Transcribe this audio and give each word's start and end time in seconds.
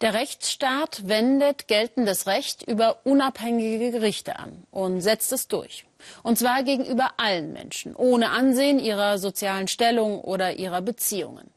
Der 0.00 0.14
Rechtsstaat 0.14 1.08
wendet 1.08 1.66
geltendes 1.66 2.28
Recht 2.28 2.62
über 2.62 3.00
unabhängige 3.02 3.90
Gerichte 3.90 4.38
an 4.38 4.62
und 4.70 5.00
setzt 5.00 5.32
es 5.32 5.48
durch. 5.48 5.86
Und 6.22 6.38
zwar 6.38 6.62
gegenüber 6.62 7.14
allen 7.16 7.52
Menschen, 7.52 7.96
ohne 7.96 8.30
Ansehen 8.30 8.78
ihrer 8.78 9.18
sozialen 9.18 9.66
Stellung 9.66 10.20
oder 10.20 10.54
ihrer 10.54 10.82
Beziehungen. 10.82 11.50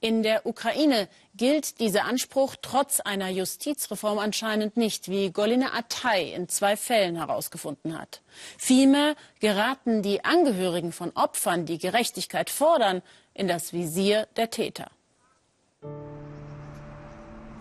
In 0.00 0.24
der 0.24 0.46
Ukraine 0.46 1.08
gilt 1.34 1.78
dieser 1.78 2.04
Anspruch 2.04 2.56
trotz 2.60 2.98
einer 2.98 3.28
Justizreform 3.28 4.18
anscheinend 4.18 4.76
nicht, 4.76 5.08
wie 5.08 5.30
Golina 5.30 5.72
Atay 5.72 6.34
in 6.34 6.48
zwei 6.48 6.76
Fällen 6.76 7.16
herausgefunden 7.16 7.96
hat. 7.96 8.20
Vielmehr 8.58 9.14
geraten 9.38 10.02
die 10.02 10.24
Angehörigen 10.24 10.90
von 10.90 11.12
Opfern, 11.14 11.66
die 11.66 11.78
Gerechtigkeit 11.78 12.50
fordern, 12.50 13.00
in 13.32 13.46
das 13.46 13.72
Visier 13.72 14.26
der 14.36 14.50
Täter. 14.50 14.90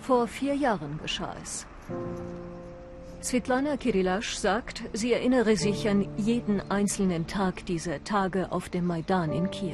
Vor 0.05 0.27
vier 0.27 0.53
Jahren 0.53 0.99
geschah 1.01 1.35
es. 1.41 1.65
Svetlana 3.23 3.75
Kirillasch 3.75 4.35
sagt, 4.35 4.83
sie 4.93 5.11
erinnere 5.13 5.57
sich 5.57 5.89
an 5.89 6.07
jeden 6.15 6.61
einzelnen 6.69 7.25
Tag 7.25 7.65
dieser 7.65 8.03
Tage 8.03 8.51
auf 8.51 8.69
dem 8.69 8.85
Maidan 8.85 9.31
in 9.31 9.49
Kiew. 9.49 9.73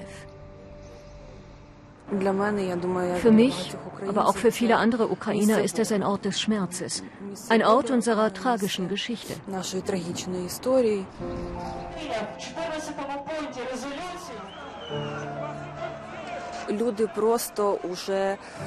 Für 3.21 3.31
mich, 3.31 3.73
aber 4.07 4.27
auch 4.27 4.37
für 4.37 4.53
viele 4.53 4.77
andere 4.77 5.09
Ukrainer 5.09 5.61
ist 5.61 5.79
es 5.79 5.91
ein 5.91 6.03
Ort 6.03 6.23
des 6.23 6.39
Schmerzes, 6.39 7.03
ein 7.49 7.63
Ort 7.65 7.91
unserer 7.91 8.33
tragischen 8.33 8.87
Geschichte. 8.87 9.33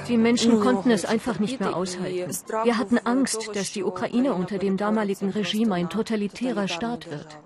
Die 0.09 0.17
Menschen 0.17 0.61
konnten 0.61 0.91
es 0.91 1.05
einfach 1.05 1.39
nicht 1.39 1.61
mehr 1.61 1.77
aushalten. 1.77 2.31
Wir 2.65 2.79
hatten 2.79 2.99
Angst, 2.99 3.51
dass 3.55 3.73
die 3.73 3.85
Ukraine 3.85 4.35
unter 4.35 4.59
dem 4.59 4.77
damaligen 4.77 5.31
Regime 5.31 5.75
ein 5.75 5.89
totalitärer 5.89 6.69
Staat 6.69 7.11
wird. 7.11 7.39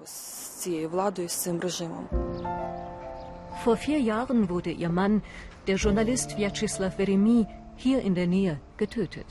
Vor 3.65 3.77
vier 3.77 4.01
Jahren 4.01 4.49
wurde 4.49 4.71
ihr 4.71 4.89
Mann, 4.89 5.23
der 5.67 5.77
Journalist 5.77 6.37
Vyacheslav 6.37 6.97
Veremi, 6.97 7.47
hier 7.77 8.01
in 8.03 8.15
der 8.15 8.27
Nähe 8.27 8.61
getötet. 8.77 9.27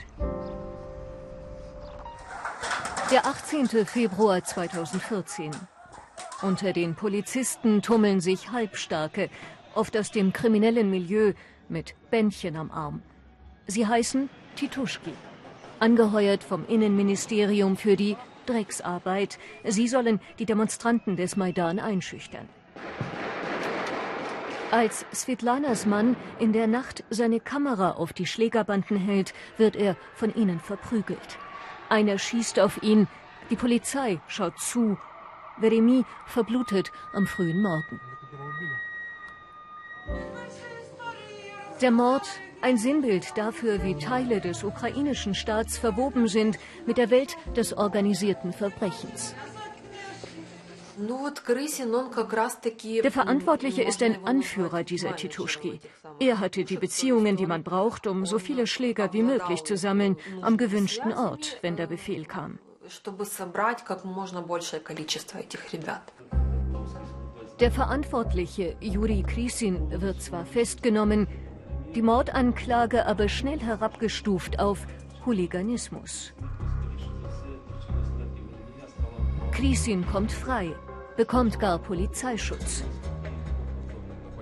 Der 3.12 3.26
18. 3.26 3.68
Februar 3.86 4.44
2014. 4.44 5.52
Unter 6.42 6.74
den 6.74 6.96
Polizisten 6.96 7.82
tummeln 7.82 8.20
sich 8.22 8.52
Halbstarke, 8.52 9.30
oft 9.76 9.96
aus 9.98 10.12
dem 10.12 10.34
kriminellen 10.34 10.90
Milieu, 10.90 11.34
mit 11.70 11.96
Bändchen 12.12 12.56
am 12.56 12.72
Arm. 12.72 13.02
Sie 13.68 13.86
heißen 13.86 14.30
Tituschki, 14.56 15.12
angeheuert 15.80 16.44
vom 16.44 16.66
Innenministerium 16.68 17.78
für 17.78 17.96
die 17.96 18.16
Drecksarbeit. 18.46 19.38
Sie 19.66 19.88
sollen 19.88 20.20
die 20.40 20.46
Demonstranten 20.46 21.18
des 21.18 21.36
Maidan 21.36 21.80
einschüchtern. 21.80 22.48
Als 24.72 25.06
Svetlanas 25.14 25.86
Mann 25.86 26.18
in 26.40 26.52
der 26.52 26.68
Nacht 26.68 27.04
seine 27.10 27.40
Kamera 27.40 27.92
auf 27.92 28.12
die 28.12 28.26
Schlägerbanden 28.26 28.98
hält, 28.98 29.34
wird 29.58 29.78
er 29.78 29.96
von 30.14 30.36
ihnen 30.36 30.60
verprügelt. 30.60 31.38
Einer 31.90 32.18
schießt 32.18 32.60
auf 32.60 32.84
ihn, 32.84 33.08
die 33.50 33.56
Polizei 33.56 34.20
schaut 34.28 34.60
zu. 34.60 34.98
Veremi 35.60 36.04
verblutet 36.26 36.92
am 37.14 37.28
frühen 37.28 37.62
Morgen. 37.62 38.02
Der 41.82 41.92
Mord 41.92 42.28
ein 42.62 42.78
Sinnbild 42.78 43.38
dafür, 43.38 43.84
wie 43.84 43.96
Teile 43.96 44.42
des 44.42 44.64
ukrainischen 44.64 45.36
Staats 45.36 45.78
verwoben 45.78 46.28
sind 46.28 46.58
mit 46.88 46.98
der 46.98 47.12
Welt 47.12 47.38
des 47.56 47.74
organisierten 47.78 48.52
Verbrechens. 48.52 49.36
Der 53.04 53.12
Verantwortliche 53.12 53.84
ist 53.84 54.02
ein 54.02 54.26
Anführer 54.26 54.84
dieser 54.84 55.16
Tituschki. 55.16 55.80
Er 56.20 56.40
hatte 56.40 56.64
die 56.64 56.78
Beziehungen, 56.78 57.38
die 57.38 57.46
man 57.46 57.62
braucht, 57.62 58.08
um 58.08 58.26
so 58.26 58.40
viele 58.40 58.66
Schläger 58.66 59.14
wie 59.14 59.22
möglich 59.22 59.64
zu 59.64 59.78
sammeln, 59.78 60.18
am 60.42 60.58
gewünschten 60.58 61.14
Ort, 61.14 61.60
wenn 61.62 61.76
der 61.76 61.86
Befehl 61.86 62.26
kam. 62.26 62.58
Der 67.60 67.72
Verantwortliche, 67.72 68.76
Juri 68.82 69.24
Krisin, 69.24 70.02
wird 70.02 70.22
zwar 70.22 70.46
festgenommen, 70.46 71.28
die 71.98 72.04
Mordanklage 72.04 73.08
aber 73.08 73.28
schnell 73.28 73.60
herabgestuft 73.60 74.60
auf 74.60 74.86
Hooliganismus. 75.26 76.32
Krisin 79.52 80.06
kommt 80.06 80.32
frei, 80.32 80.76
bekommt 81.16 81.60
gar 81.60 81.80
Polizeischutz. 81.80 82.84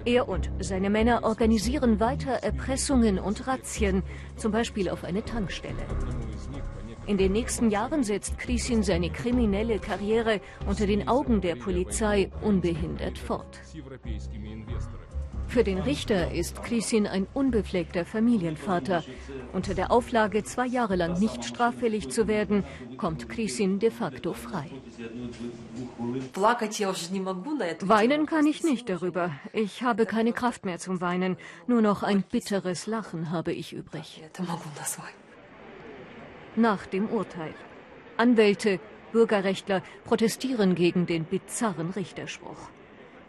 Er 0.04 0.28
und 0.28 0.52
seine 0.60 0.90
Männer 0.90 1.24
organisieren 1.24 2.02
weiter 2.02 2.44
Erpressungen 2.44 3.20
und 3.20 3.48
Razzien, 3.48 4.04
zum 4.36 4.52
Beispiel 4.52 4.90
auf 4.90 5.06
eine 5.06 5.24
Tankstelle. 5.24 5.86
In 7.08 7.18
den 7.18 7.32
nächsten 7.32 7.72
Jahren 7.72 8.04
setzt 8.04 8.38
Krisin 8.38 8.84
seine 8.84 9.10
kriminelle 9.12 9.80
Karriere 9.80 10.42
unter 10.68 10.88
den 10.88 11.08
Augen 11.08 11.40
der 11.40 11.56
Polizei 11.56 12.30
unbehindert 12.42 13.18
fort. 13.18 13.62
Für 15.48 15.64
den 15.64 15.80
Richter 15.80 16.32
ist 16.32 16.64
Krisin 16.64 17.08
ein 17.08 17.28
unbefleckter 17.34 18.06
Familienvater. 18.06 19.04
Unter 19.54 19.74
der 19.74 19.92
Auflage, 19.92 20.44
zwei 20.44 20.66
Jahre 20.66 20.96
lang 20.96 21.20
nicht 21.20 21.46
straffällig 21.46 22.10
zu 22.10 22.28
werden, 22.28 22.64
kommt 22.98 23.30
Krisin 23.30 23.80
de 23.80 23.92
facto 23.92 24.34
frei. 24.34 24.70
Weinen 27.82 28.26
kann 28.26 28.48
ich 28.48 28.64
nicht 28.64 28.90
darüber. 28.90 29.32
Ich 29.54 29.82
habe 29.84 30.06
keine 30.06 30.34
Kraft 30.34 30.66
mehr 30.66 30.80
zum 30.80 31.02
Weinen. 31.02 31.38
Nur 31.68 31.82
noch 31.82 32.04
ein 32.04 32.24
bitteres 32.24 32.88
Lachen 32.88 33.32
habe 33.32 33.54
ich 33.54 33.74
übrig. 33.74 34.24
Nach 36.56 36.86
dem 36.86 37.10
Urteil. 37.10 37.54
Anwälte, 38.18 38.80
Bürgerrechtler 39.12 39.82
protestieren 40.04 40.76
gegen 40.76 41.06
den 41.06 41.26
bizarren 41.26 41.92
Richterspruch. 41.92 42.70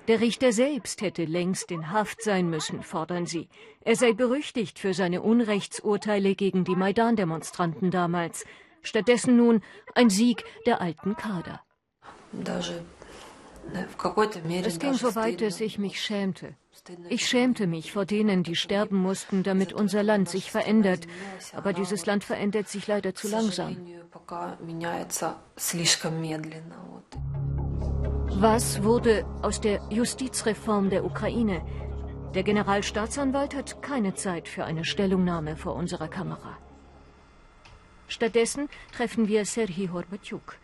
Der 0.08 0.20
Richter 0.20 0.52
selbst 0.52 1.02
hätte 1.02 1.24
längst 1.24 1.70
in 1.72 1.90
Haft 1.90 2.22
sein 2.22 2.48
müssen, 2.48 2.82
fordern 2.82 3.26
sie. 3.26 3.48
Er 3.80 3.96
sei 3.96 4.12
berüchtigt 4.12 4.78
für 4.78 4.94
seine 4.94 5.20
Unrechtsurteile 5.22 6.34
gegen 6.34 6.64
die 6.64 6.76
Maidan-Demonstranten 6.76 7.90
damals. 7.90 8.44
Stattdessen 8.82 9.36
nun 9.36 9.62
ein 9.94 10.10
Sieg 10.10 10.44
der 10.64 10.80
alten 10.80 11.16
Kader. 11.16 11.60
Es 14.64 14.78
ging 14.78 14.94
so 14.94 15.14
weit, 15.16 15.40
dass 15.40 15.60
ich 15.60 15.78
mich 15.78 16.00
schämte. 16.00 16.54
Ich 17.08 17.26
schämte 17.26 17.66
mich 17.66 17.90
vor 17.92 18.04
denen, 18.04 18.44
die 18.44 18.54
sterben 18.54 18.98
mussten, 18.98 19.42
damit 19.42 19.72
unser 19.72 20.04
Land 20.04 20.28
sich 20.28 20.52
verändert. 20.52 21.08
Aber 21.52 21.72
dieses 21.72 22.06
Land 22.06 22.22
verändert 22.22 22.68
sich 22.68 22.86
leider 22.86 23.12
zu 23.14 23.28
langsam. 23.28 23.76
Was 28.38 28.82
wurde 28.82 29.24
aus 29.40 29.62
der 29.62 29.80
Justizreform 29.88 30.90
der 30.90 31.06
Ukraine? 31.06 31.62
Der 32.34 32.42
Generalstaatsanwalt 32.42 33.54
hat 33.54 33.80
keine 33.80 34.14
Zeit 34.14 34.46
für 34.46 34.66
eine 34.66 34.84
Stellungnahme 34.84 35.56
vor 35.56 35.74
unserer 35.74 36.08
Kamera. 36.08 36.58
Stattdessen 38.08 38.68
treffen 38.94 39.26
wir 39.26 39.46
Serhii 39.46 39.88
Horbatyuk. 39.88 40.58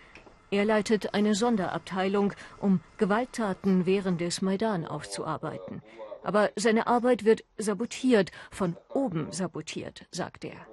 Er 0.50 0.66
leitet 0.66 1.14
eine 1.14 1.34
Sonderabteilung, 1.34 2.34
um 2.60 2.80
Gewalttaten 2.98 3.86
während 3.86 4.20
des 4.20 4.42
Maidan 4.42 4.84
aufzuarbeiten. 4.86 5.80
Aber 6.22 6.50
seine 6.56 6.86
Arbeit 6.86 7.24
wird 7.24 7.42
sabotiert, 7.56 8.32
von 8.50 8.76
oben 8.92 9.32
sabotiert, 9.32 10.04
sagt 10.10 10.44
er. 10.44 10.71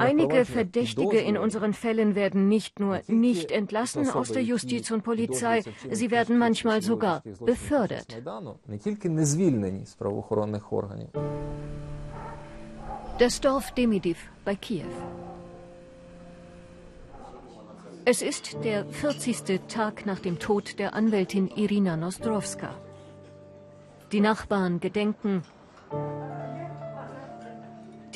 Einige 0.00 0.44
Verdächtige 0.46 1.18
in 1.18 1.36
unseren 1.36 1.74
Fällen 1.74 2.14
werden 2.14 2.48
nicht 2.48 2.80
nur 2.80 3.00
nicht 3.06 3.50
entlassen 3.50 4.08
aus 4.08 4.32
der 4.32 4.42
Justiz 4.42 4.90
und 4.90 5.04
Polizei, 5.04 5.62
sie 5.90 6.10
werden 6.10 6.38
manchmal 6.38 6.80
sogar 6.80 7.22
befördert. 7.44 8.16
Das 13.18 13.40
Dorf 13.40 13.72
Demidiv 13.72 14.30
bei 14.44 14.54
Kiew. 14.54 14.86
Es 18.06 18.22
ist 18.22 18.56
der 18.64 18.86
40. 18.86 19.60
Tag 19.68 20.06
nach 20.06 20.20
dem 20.20 20.38
Tod 20.38 20.78
der 20.78 20.94
Anwältin 20.94 21.48
Irina 21.48 21.98
Nostrowska. 21.98 22.74
Die 24.12 24.20
Nachbarn 24.20 24.80
gedenken 24.80 25.42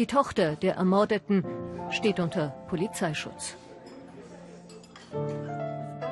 die 0.02 0.06
Tochter 0.08 0.56
der 0.56 0.74
Ermordeten 0.74 1.44
steht 1.90 2.18
unter 2.18 2.48
Polizeischutz. 2.68 3.56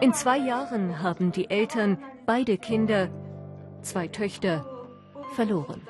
In 0.01 0.15
zwei 0.15 0.39
Jahren 0.39 1.03
haben 1.03 1.33
die 1.33 1.51
Eltern 1.51 1.99
beide 2.25 2.57
Kinder, 2.57 3.09
zwei 3.83 4.07
Töchter, 4.07 4.65
verloren. 5.35 5.83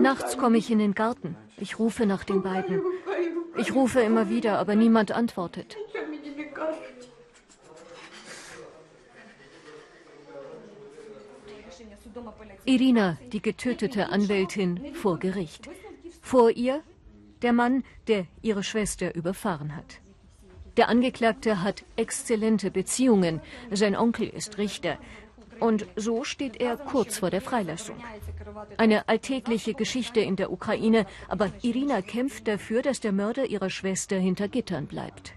Nachts 0.00 0.38
komme 0.38 0.58
ich 0.58 0.70
in 0.70 0.78
den 0.78 0.94
Garten. 0.94 1.36
Ich 1.56 1.80
rufe 1.80 2.06
nach 2.06 2.22
den 2.22 2.40
beiden. 2.42 2.80
Ich 3.56 3.74
rufe 3.74 4.02
immer 4.02 4.30
wieder, 4.30 4.60
aber 4.60 4.76
niemand 4.76 5.10
antwortet. 5.10 5.76
Irina, 12.64 13.18
die 13.32 13.42
getötete 13.42 14.10
Anwältin, 14.10 14.94
vor 14.94 15.18
Gericht. 15.18 15.68
Vor 16.20 16.50
ihr 16.50 16.82
der 17.42 17.52
Mann, 17.52 17.84
der 18.08 18.26
ihre 18.42 18.62
Schwester 18.62 19.14
überfahren 19.14 19.76
hat. 19.76 20.00
Der 20.76 20.88
Angeklagte 20.88 21.62
hat 21.62 21.84
exzellente 21.96 22.70
Beziehungen. 22.70 23.40
Sein 23.70 23.96
Onkel 23.96 24.28
ist 24.28 24.58
Richter. 24.58 24.98
Und 25.60 25.86
so 25.96 26.22
steht 26.22 26.60
er 26.60 26.76
kurz 26.76 27.18
vor 27.18 27.30
der 27.30 27.40
Freilassung. 27.40 27.96
Eine 28.76 29.08
alltägliche 29.08 29.74
Geschichte 29.74 30.20
in 30.20 30.36
der 30.36 30.52
Ukraine, 30.52 31.04
aber 31.26 31.50
Irina 31.62 32.00
kämpft 32.00 32.46
dafür, 32.46 32.82
dass 32.82 33.00
der 33.00 33.12
Mörder 33.12 33.46
ihrer 33.46 33.70
Schwester 33.70 34.16
hinter 34.16 34.46
Gittern 34.46 34.86
bleibt. 34.86 35.34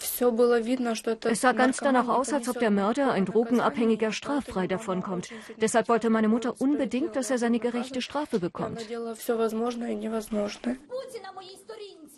Es 0.00 1.40
sah 1.40 1.52
ganz 1.52 1.78
danach 1.78 2.08
aus, 2.08 2.32
als 2.32 2.48
ob 2.48 2.58
der 2.58 2.70
Mörder, 2.70 3.12
ein 3.12 3.26
Drogenabhängiger, 3.26 4.12
straffrei 4.12 4.66
davonkommt. 4.66 5.28
Deshalb 5.60 5.88
wollte 5.88 6.10
meine 6.10 6.28
Mutter 6.28 6.60
unbedingt, 6.60 7.16
dass 7.16 7.30
er 7.30 7.38
seine 7.38 7.58
gerechte 7.58 8.00
Strafe 8.00 8.40
bekommt. 8.40 8.86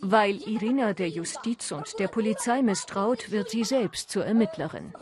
Weil 0.01 0.35
Irina 0.47 0.93
der 0.93 1.09
Justiz 1.09 1.71
und 1.71 1.99
der 1.99 2.07
Polizei 2.07 2.61
misstraut, 2.61 3.31
wird 3.31 3.49
sie 3.49 3.63
selbst 3.63 4.09
zur 4.09 4.25
Ermittlerin. 4.25 4.93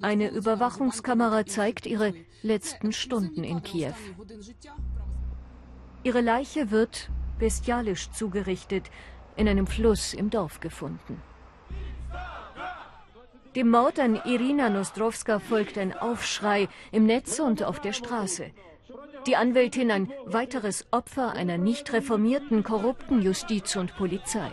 Eine 0.00 0.30
Überwachungskamera 0.30 1.46
zeigt 1.46 1.86
ihre 1.86 2.14
letzten 2.42 2.92
Stunden 2.92 3.44
in 3.44 3.62
Kiew. 3.62 3.94
Ihre 6.02 6.20
Leiche 6.22 6.70
wird 6.70 7.10
bestialisch 7.38 8.10
zugerichtet, 8.10 8.90
in 9.40 9.48
einem 9.48 9.66
Fluss 9.66 10.12
im 10.12 10.28
Dorf 10.28 10.60
gefunden. 10.60 11.22
Dem 13.56 13.70
Mord 13.70 13.98
an 13.98 14.20
Irina 14.26 14.68
Nostrowska 14.68 15.38
folgt 15.38 15.78
ein 15.78 15.96
Aufschrei 15.96 16.68
im 16.92 17.06
Netz 17.06 17.40
und 17.40 17.64
auf 17.64 17.80
der 17.80 17.94
Straße. 17.94 18.50
Die 19.26 19.36
Anwältin 19.36 19.90
ein 19.90 20.12
weiteres 20.26 20.86
Opfer 20.90 21.32
einer 21.32 21.56
nicht 21.56 21.90
reformierten, 21.92 22.62
korrupten 22.62 23.22
Justiz 23.22 23.76
und 23.76 23.96
Polizei. 23.96 24.50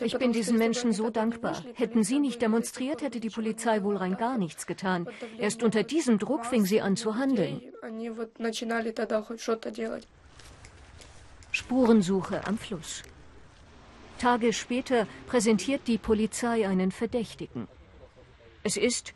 Ich 0.00 0.18
bin 0.18 0.32
diesen 0.32 0.58
Menschen 0.58 0.92
so 0.92 1.08
dankbar. 1.08 1.56
Hätten 1.74 2.04
sie 2.04 2.18
nicht 2.18 2.42
demonstriert, 2.42 3.00
hätte 3.00 3.20
die 3.20 3.30
Polizei 3.30 3.82
wohl 3.82 3.96
rein 3.96 4.18
gar 4.18 4.36
nichts 4.36 4.66
getan. 4.66 5.08
Erst 5.38 5.62
unter 5.62 5.82
diesem 5.82 6.18
Druck 6.18 6.44
fing 6.44 6.66
sie 6.66 6.82
an 6.82 6.94
zu 6.96 7.16
handeln. 7.16 7.62
Spurensuche 11.56 12.46
am 12.46 12.58
Fluss. 12.58 13.02
Tage 14.18 14.52
später 14.52 15.06
präsentiert 15.26 15.88
die 15.88 15.96
Polizei 15.96 16.68
einen 16.68 16.90
Verdächtigen. 16.92 17.66
Es 18.62 18.76
ist 18.76 19.14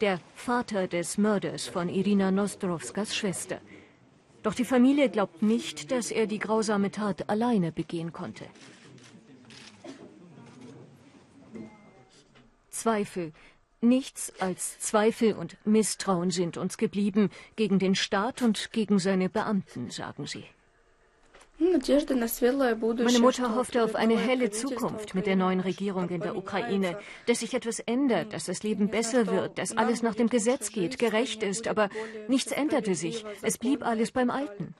der 0.00 0.18
Vater 0.34 0.88
des 0.88 1.18
Mörders 1.18 1.66
von 1.66 1.90
Irina 1.90 2.30
Nostrowskas 2.30 3.14
Schwester. 3.14 3.60
Doch 4.42 4.54
die 4.54 4.64
Familie 4.64 5.10
glaubt 5.10 5.42
nicht, 5.42 5.90
dass 5.90 6.10
er 6.10 6.26
die 6.26 6.38
grausame 6.38 6.90
Tat 6.90 7.28
alleine 7.28 7.72
begehen 7.72 8.12
konnte. 8.14 8.46
Zweifel, 12.70 13.32
nichts 13.82 14.32
als 14.40 14.78
Zweifel 14.78 15.34
und 15.34 15.58
Misstrauen 15.66 16.30
sind 16.30 16.56
uns 16.56 16.78
geblieben 16.78 17.28
gegen 17.54 17.78
den 17.78 17.94
Staat 17.94 18.40
und 18.40 18.72
gegen 18.72 18.98
seine 18.98 19.28
Beamten, 19.28 19.90
sagen 19.90 20.26
sie. 20.26 20.46
Meine 21.62 23.18
Mutter 23.20 23.54
hoffte 23.54 23.84
auf 23.84 23.94
eine 23.94 24.18
helle 24.18 24.50
Zukunft 24.50 25.14
mit 25.14 25.26
der 25.26 25.36
neuen 25.36 25.60
Regierung 25.60 26.08
in 26.08 26.20
der 26.20 26.36
Ukraine, 26.36 26.98
dass 27.26 27.38
sich 27.38 27.54
etwas 27.54 27.78
ändert, 27.78 28.32
dass 28.32 28.46
das 28.46 28.64
Leben 28.64 28.88
besser 28.88 29.28
wird, 29.28 29.58
dass 29.58 29.76
alles 29.76 30.02
nach 30.02 30.16
dem 30.16 30.28
Gesetz 30.28 30.72
geht, 30.72 30.98
gerecht 30.98 31.44
ist, 31.44 31.68
aber 31.68 31.88
nichts 32.26 32.50
änderte 32.50 32.96
sich. 32.96 33.24
Es 33.42 33.58
blieb 33.58 33.86
alles 33.86 34.10
beim 34.10 34.30
Alten. 34.30 34.74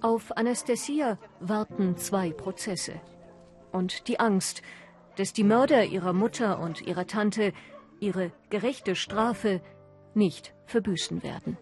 Auf 0.00 0.36
Anastasia 0.36 1.18
warten 1.40 1.96
zwei 1.96 2.30
Prozesse. 2.30 3.00
Und 3.72 4.06
die 4.06 4.20
Angst, 4.20 4.62
dass 5.16 5.32
die 5.32 5.44
Mörder 5.44 5.84
ihrer 5.84 6.12
Mutter 6.12 6.60
und 6.60 6.82
ihrer 6.82 7.06
Tante 7.06 7.52
ihre 8.00 8.32
gerechte 8.50 8.94
Strafe 8.94 9.60
nicht 10.14 10.54
verbüßen 10.66 11.22
werden. 11.22 11.58